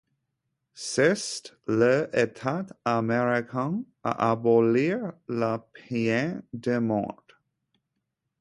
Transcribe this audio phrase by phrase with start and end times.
[0.73, 7.23] C’est le État américain à abolir la peine de mort.